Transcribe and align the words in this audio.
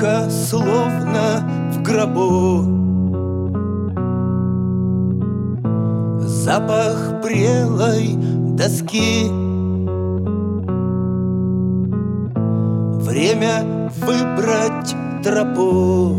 Тихо, 0.00 0.30
словно 0.30 1.44
в 1.72 1.82
гробу. 1.82 2.64
Запах 6.26 7.20
прелой 7.22 8.16
доски. 8.56 9.28
Время 13.04 13.90
выбрать 14.00 14.96
тропу. 15.22 16.14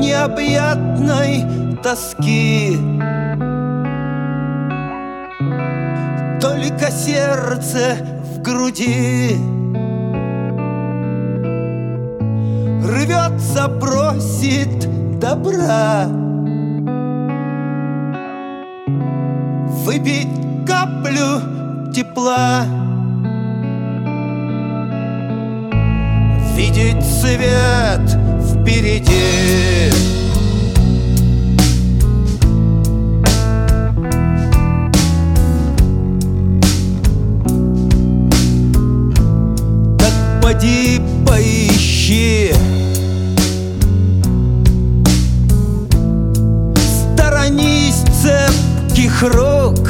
Необъятной 0.00 1.44
тоски. 1.80 2.76
Только 6.40 6.90
сердце 6.90 7.98
в 8.34 8.42
груди 8.42 9.59
Рвется, 13.40 13.68
просит 13.68 15.18
добра. 15.18 16.06
Выпить 19.84 20.28
каплю 20.66 21.90
тепла. 21.92 22.64
Видеть 26.54 27.02
свет 27.02 28.18
впереди. 28.52 29.90
Так 39.98 40.42
поди 40.42 41.00
поищи 41.26 41.89
рук. 49.22 49.88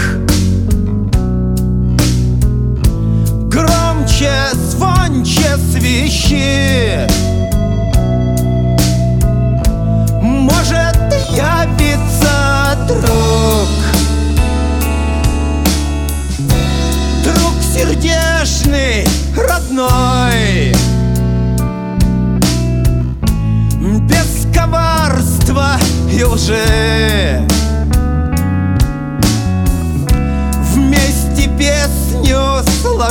Громче, 3.48 4.32
звонче 4.52 5.56
свищи. 5.72 7.06
Может 10.20 10.96
явиться 11.30 12.76
друг. 12.88 13.68
Друг 17.24 17.54
сердечный, 17.74 19.06
родной. 19.36 20.74
Без 24.08 24.46
коварства 24.52 25.76
и 26.10 26.24
лжи 26.24 27.46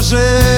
że 0.09 0.48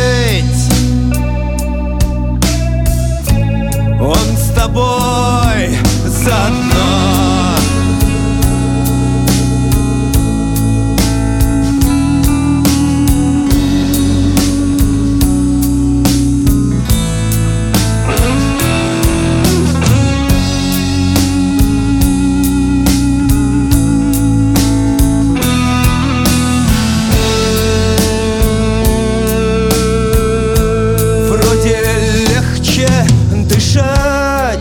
дышать. 33.51 34.59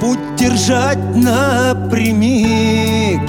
Путь 0.00 0.36
держать 0.36 1.16
напрямик. 1.16 3.20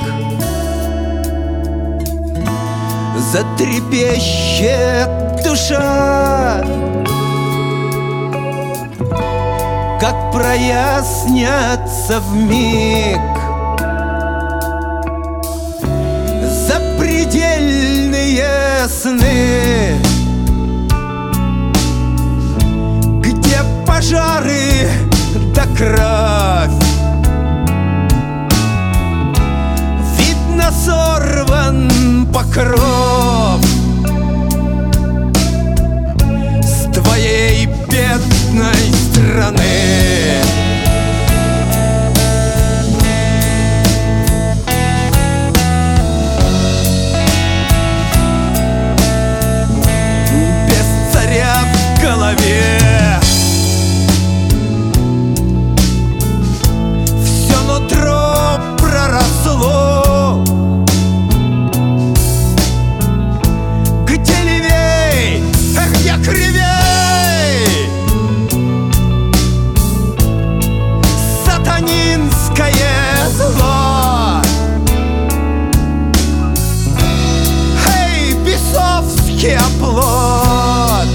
Затрепещет 3.32 5.10
душа. 5.46 6.64
Как 10.00 10.32
прояснятся 10.32 12.20
в 12.20 12.36
миг. 12.36 13.20
Запредельные 16.68 18.88
сны 18.88 20.11
Сорван 30.72 32.28
покров. 32.34 33.60
С 36.62 36.92
твоей 36.94 37.66
бедной 37.66 38.94
страны 38.94 40.21
крепкий 79.42 79.56
оплот. 79.56 81.08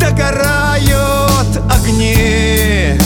Догорают 0.00 1.60
огни. 1.70 2.98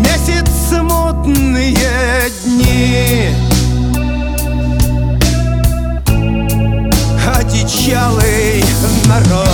Месяц 0.00 0.72
мутные 0.82 2.30
дни. 2.44 3.30
Одичалый 7.38 8.64
народ. 9.06 9.45